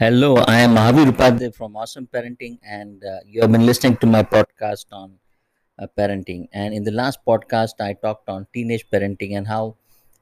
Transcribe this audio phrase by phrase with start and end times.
[0.00, 4.06] Hello, I am Mahavir Upadhyay from Awesome Parenting, and uh, you have been listening to
[4.06, 5.14] my podcast on
[5.76, 6.46] uh, parenting.
[6.52, 9.74] And in the last podcast, I talked on teenage parenting and how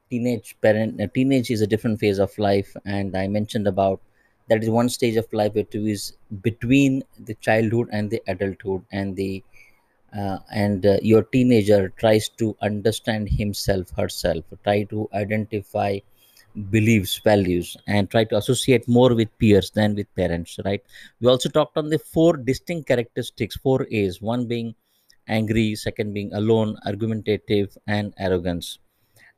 [0.09, 2.75] teenage parent uh, teenage is a different phase of life.
[2.87, 4.01] And I mentioned about
[4.49, 9.15] that is one stage of life it is between the childhood and the adulthood, and
[9.15, 9.45] the
[10.17, 15.99] uh, and uh, your teenager tries to understand himself herself try to identify
[16.71, 20.83] beliefs values and try to associate more with peers than with parents right?
[21.21, 24.75] We also talked on the four distinct characteristics four a's one being
[25.29, 28.79] angry second being alone argumentative and arrogance.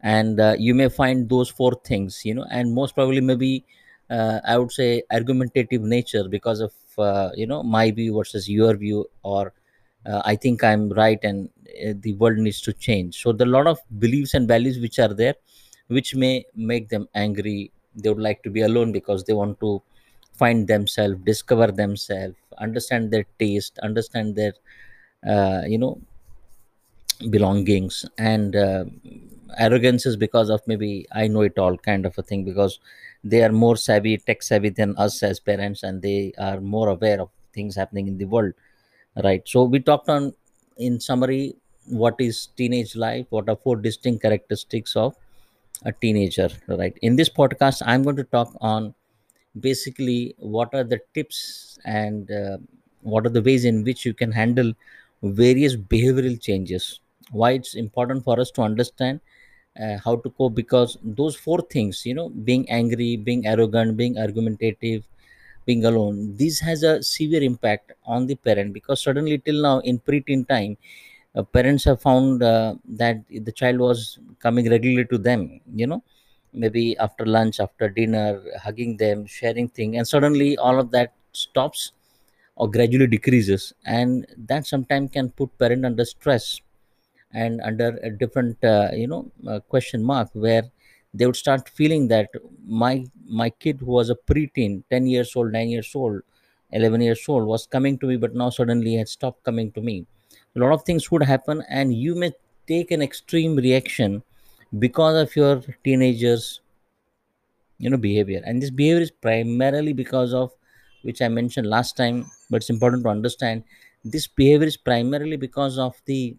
[0.01, 3.65] And uh, you may find those four things you know and most probably maybe
[4.11, 8.77] uh, i would say argumentative nature because of uh, you know my view versus your
[8.77, 9.53] view or
[10.07, 11.49] uh, i think i'm right and
[11.87, 13.23] uh, the world needs to change.
[13.23, 15.35] So the lot of beliefs and values which are there
[15.89, 17.73] which may make them angry.
[17.95, 19.83] They would like to be alone because they want to
[20.35, 24.53] find themselves discover themselves understand their taste understand their
[25.27, 26.01] uh, you know
[27.31, 28.05] belongings.
[28.19, 28.85] And uh,
[29.59, 32.79] arrogance is because of maybe i know it all kind of a thing because
[33.25, 37.19] they are more savvy tech savvy than us as parents and they are more aware
[37.21, 38.53] of things happening in the world
[39.25, 39.43] right?
[39.47, 40.35] So we talked on
[40.77, 43.27] in summary what is teenage life?
[43.31, 45.17] What are four distinct characteristics of
[45.85, 46.97] a teenager right?
[47.03, 48.95] In this podcast i'm going to talk on
[49.61, 52.59] basically what are the tips and uh,
[53.03, 54.73] what are the ways in which you can handle
[55.23, 57.01] various behavioral changes.
[57.33, 59.21] Why it's important for us to understand
[59.81, 64.19] uh, how to cope because those four things you know being angry being arrogant being
[64.19, 65.05] argumentative
[65.67, 69.99] being alone this has a severe impact on the parent because suddenly till now in
[69.99, 70.77] preteen time
[71.39, 75.43] uh, parents have found uh, that the child was coming regularly to them
[75.83, 76.03] you know
[76.53, 81.93] maybe after lunch after dinner hugging them sharing thing and suddenly all of that stops
[82.57, 86.61] or gradually decreases and that sometimes can put parent under stress
[87.33, 90.65] and under a different uh, you know uh, question mark where
[91.15, 92.29] they would start feeling that
[92.67, 93.05] my
[93.43, 96.21] my kid who was a preteen 10 years old 9 years old
[96.73, 100.07] 11 years old was coming to me but now suddenly had stopped coming to me
[100.59, 102.33] a lot of things would happen and you may
[102.67, 104.23] take an extreme reaction
[104.79, 106.61] because of your teenagers
[107.79, 108.43] you know behavior.
[108.45, 110.53] And this behavior is primarily because of
[111.03, 113.63] which i mentioned last time but it's important to understand
[114.05, 116.37] this behavior is primarily because of the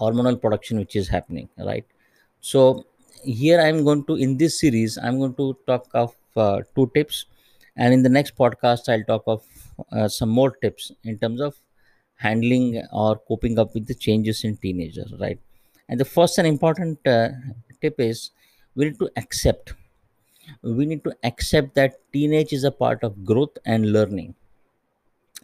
[0.00, 1.86] hormonal production which is happening right?
[2.40, 2.86] So
[3.24, 7.26] here i'm going to in this series i'm going to talk of uh, two tips.
[7.76, 9.44] And in the next podcast i'll talk of
[9.92, 11.54] uh, some more tips in terms of
[12.20, 15.38] handling or coping up with the changes in teenagers right?
[15.88, 17.28] And the first and important uh,
[17.80, 18.30] tip is
[18.74, 19.74] we need to accept.
[20.62, 24.34] We need to accept that teenage is a part of growth and learning.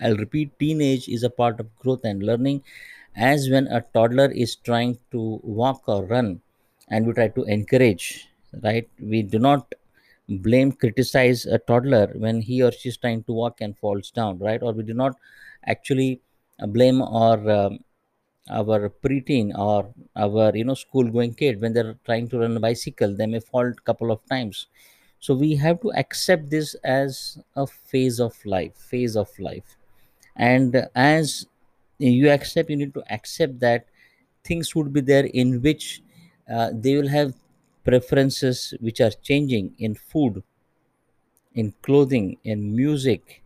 [0.01, 2.63] I'll repeat teenage is a part of growth and learning.
[3.17, 6.43] As when a toddler is trying to walk or run
[6.89, 8.29] and we try to encourage
[8.63, 8.89] right?
[9.01, 9.75] We do not
[10.29, 14.39] blame criticize a toddler when he or she is trying to walk and falls down
[14.39, 14.63] right?
[14.63, 15.17] Or we do not
[15.67, 16.21] actually
[16.67, 17.79] blame our um,
[18.51, 22.61] our preteen or our you know school going kid when they're trying to run a
[22.61, 23.15] bicycle.
[23.15, 24.67] They may fall a couple of times.
[25.21, 29.77] So we have to accept this as a phase of life phase of life.
[30.37, 31.47] And as
[31.99, 33.87] you accept you need to accept that
[34.45, 36.03] things would be there in which
[36.51, 37.35] uh, they will have
[37.85, 40.43] preferences which are changing in food
[41.55, 43.43] in clothing in music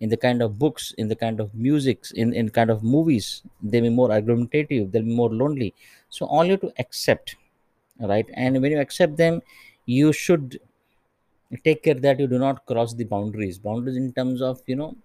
[0.00, 3.42] in the kind of books in the kind of musics in, in kind of movies
[3.62, 5.74] they'll be more argumentative they'll be more lonely.
[6.08, 7.36] So all you have to accept
[8.00, 8.26] right?
[8.34, 9.42] And when you accept them
[9.86, 10.60] you should
[11.64, 13.58] take care that you do not cross the boundaries.
[13.58, 14.96] Boundaries in terms of you know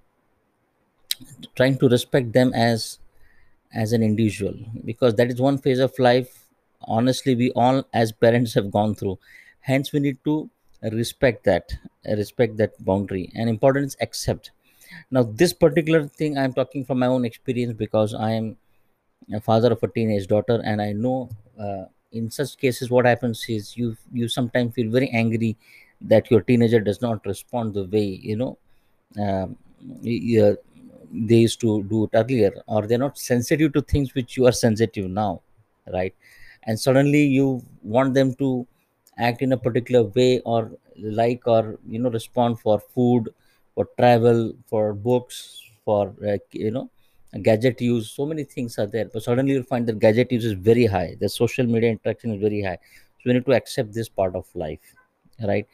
[1.55, 2.99] trying to respect them as
[3.73, 4.53] as an individual.
[4.85, 6.45] Because that is one phase of life
[6.83, 9.19] honestly we all as parents have gone through.
[9.61, 10.49] Hence we need to
[10.91, 11.73] respect that
[12.05, 13.31] respect that boundary.
[13.35, 14.51] And important is accept
[15.11, 18.57] now this particular thing i'm talking from my own experience because i am
[19.33, 21.29] a father of a teenage daughter and i know
[21.59, 25.57] uh, in such cases what happens is you you sometimes feel very angry
[26.01, 28.57] that your teenager does not respond the way you know
[29.19, 29.57] um,
[30.03, 30.55] y-
[31.11, 34.51] they used to do it earlier or they're not sensitive to things which you are
[34.51, 35.41] sensitive now
[35.91, 36.15] right?
[36.63, 38.65] And suddenly you want them to
[39.17, 43.29] act in a particular way or like or you know respond for food
[43.75, 46.13] for travel for books for
[46.51, 46.89] you know
[47.41, 49.05] gadget use so many things are there.
[49.05, 51.15] But suddenly you'll find that gadget use is very high.
[51.19, 52.77] The social media interaction is very high.
[53.19, 54.95] So we need to accept this part of life
[55.41, 55.67] right?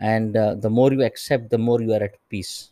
[0.00, 2.70] And uh, the more you accept the more you are at peace.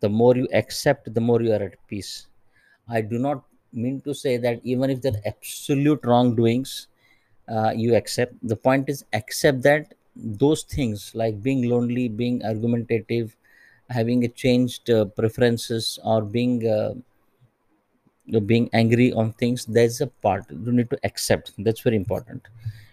[0.00, 2.26] The more you accept the more you are at peace.
[2.88, 6.88] I do not mean to say that even if there are absolute wrongdoings
[7.48, 8.34] uh, you accept.
[8.42, 13.36] The point is accept that those things like being lonely being argumentative
[13.88, 16.94] having a changed uh, preferences or being uh,
[18.40, 21.52] being angry on things there's a part you need to accept.
[21.58, 22.42] That's very important.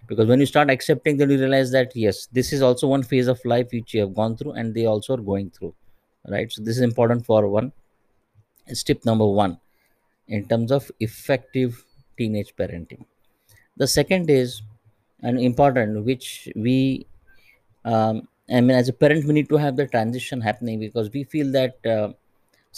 [0.07, 3.27] Because when you start accepting then you realize that yes this is also one phase
[3.27, 5.74] of life which you have gone through and they also are going through
[6.27, 6.51] right?
[6.51, 7.71] So this is important for one.
[8.74, 9.59] Step number one
[10.27, 11.83] in terms of effective
[12.18, 13.06] teenage parenting.
[13.77, 14.62] The second is
[15.21, 17.06] an important which we
[17.83, 21.24] um, i mean as a parent we need to have the transition happening because we
[21.24, 22.09] feel that uh,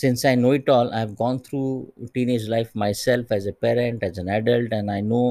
[0.02, 4.18] since i know it all i've gone through teenage life myself as a parent as
[4.18, 5.26] an adult and i know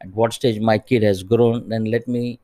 [0.00, 2.38] at what stage my kid has grown then let me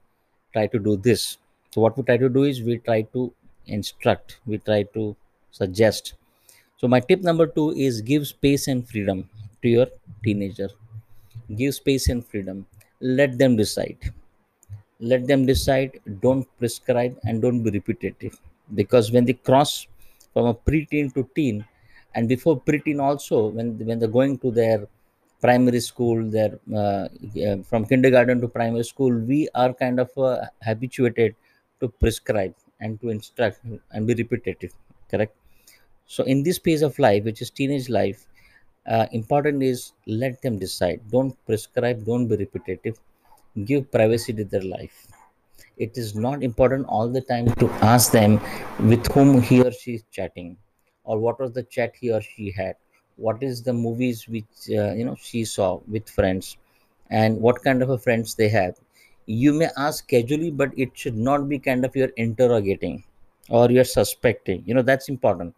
[0.53, 1.37] try to do this.
[1.71, 3.33] So what we try to do is we try to
[3.67, 5.15] instruct we try to
[5.51, 6.15] suggest.
[6.79, 9.29] So my tip number two is give space and freedom
[9.63, 9.87] to your
[10.25, 10.71] teenager.
[11.57, 12.67] Give space and freedom.
[13.01, 14.13] Let them decide
[15.01, 16.01] let them decide.
[16.21, 18.39] Don't prescribe and don't be repetitive.
[18.75, 19.87] Because when they cross
[20.33, 21.65] from a preteen to teen
[22.15, 24.87] and before preteen also when when they're going to their
[25.41, 27.09] primary school their uh,
[27.47, 31.35] uh, from kindergarten to primary school we are kind of uh, habituated
[31.81, 33.61] to prescribe and to instruct
[33.93, 34.73] and be repetitive.
[35.11, 35.35] Correct?
[36.07, 38.27] So in this phase of life which is teenage life
[38.87, 41.01] uh, important is let them decide.
[41.11, 42.99] Don't prescribe don't be repetitive
[43.65, 45.07] give privacy to their life.
[45.77, 48.41] It is not important all the time to ask them
[48.81, 50.57] with whom he or she is chatting
[51.05, 52.75] or what was the chat he or she had
[53.19, 56.57] what is the movies which uh, you know she saw with friends
[57.11, 58.77] and what kind of a friends they have.
[59.27, 63.05] You may ask casually but it should not be kind of you're interrogating
[63.51, 64.63] or you're suspecting.
[64.67, 65.55] You know that's important.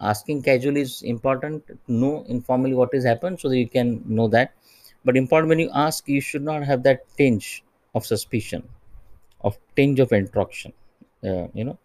[0.00, 1.66] Asking casually is important.
[1.66, 4.52] To know informally what has happened so that you can know that
[5.04, 7.64] but important when you ask you should not have that tinge
[7.94, 8.62] of suspicion
[9.42, 10.72] of tinge of introduction
[11.24, 11.78] uh, you know.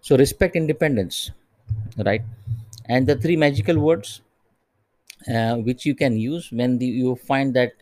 [0.00, 1.32] So respect independence
[1.98, 2.22] right?
[2.86, 4.22] And the three magical words
[5.32, 7.72] uh, which you can use when the, you find that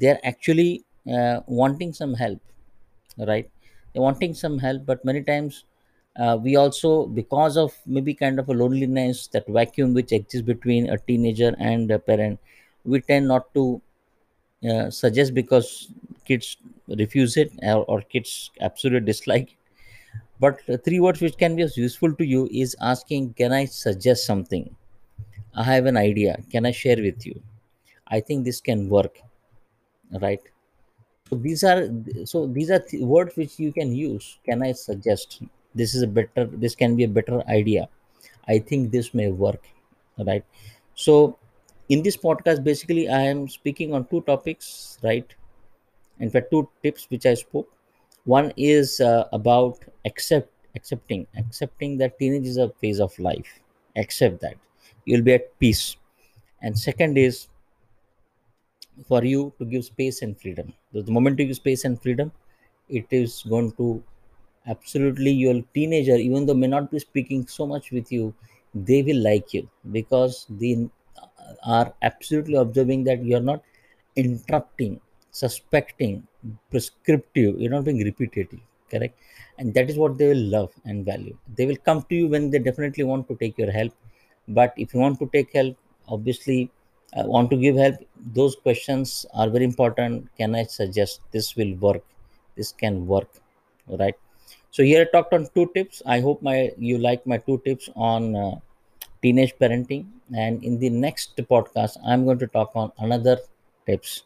[0.00, 2.40] they're actually uh, wanting some help
[3.18, 3.50] right?
[3.92, 5.64] They're wanting some help but many times
[6.16, 10.90] uh, we also because of maybe kind of a loneliness that vacuum which exists between
[10.90, 12.38] a teenager and a parent
[12.84, 13.80] we tend not to
[14.70, 15.88] uh, suggest because
[16.24, 16.56] kids
[16.88, 19.56] refuse it or, or kids absolutely dislike.
[20.40, 24.74] But three words which can be useful to you is asking can i suggest something?
[25.54, 26.38] I have an idea.
[26.50, 27.40] Can i share with you?
[28.08, 29.18] I think this can work
[30.20, 30.40] right?
[31.30, 31.88] So these are
[32.24, 34.38] so these are th- words which you can use.
[34.44, 35.42] Can i suggest?
[35.74, 37.88] This is a better this can be a better idea.
[38.48, 39.62] I think this may work
[40.18, 40.44] right?
[40.94, 41.38] So
[41.88, 45.34] in this podcast basically i am speaking on two topics right?
[46.20, 47.68] In fact two tips which i spoke.
[48.24, 53.60] One is uh, about accept accepting accepting that teenage is a phase of life.
[53.96, 54.56] Accept that.
[55.04, 55.96] You'll be at peace.
[56.62, 57.48] And second is
[59.08, 60.72] for you to give space and freedom.
[60.92, 62.32] The the moment you give space and freedom
[62.88, 64.02] it is going to
[64.66, 68.34] absolutely your teenager even though may not be speaking so much with you
[68.90, 69.68] they will like you
[69.98, 70.72] because they
[71.64, 73.62] are absolutely observing that you're not
[74.16, 76.26] interrupting suspecting
[76.70, 78.60] prescriptive you're not being repetitive
[78.92, 79.18] correct?
[79.58, 81.36] And that is what they will love and value.
[81.56, 83.92] They will come to you when they definitely want to take your help.
[84.48, 85.76] But if you want to take help
[86.08, 86.70] obviously
[87.16, 87.94] uh, want to give help
[88.34, 90.28] those questions are very important.
[90.36, 92.02] Can i suggest this will work?
[92.56, 93.28] This can work
[93.86, 94.14] right?
[94.70, 96.02] So here i talked on two tips.
[96.06, 98.54] I hope my you like my two tips on uh,
[99.22, 100.06] teenage parenting.
[100.34, 103.38] And in the next podcast i'm going to talk on another
[103.86, 104.22] tips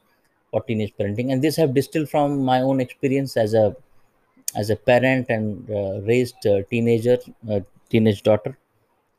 [0.50, 1.32] for teenage parenting.
[1.32, 3.76] And this have distilled from my own experience as a
[4.54, 7.18] as a parent and uh, raised a teenager
[7.50, 7.60] uh,
[7.90, 8.56] teenage daughter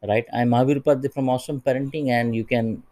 [0.04, 0.26] right?
[0.34, 2.84] I'm mahavir Upadhyay from awesome parenting and you can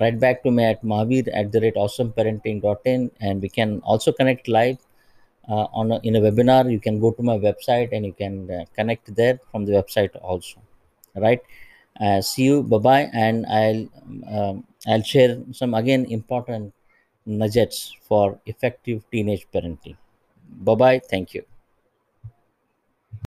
[0.00, 4.12] write back to me at mahavir at the rate awesome awesomeparenting.in and we can also
[4.12, 4.78] connect live
[5.48, 6.70] uh, on a, in a webinar.
[6.70, 10.16] You can go to my website and you can uh, connect there from the website
[10.22, 10.60] also
[11.16, 11.40] right
[12.00, 12.62] uh, see you.
[12.62, 13.82] Bye bye and i'll
[14.36, 16.72] um, i'll share some again important
[17.26, 19.96] nuggets for effective teenage parenting.
[20.66, 21.44] Bye bye thank you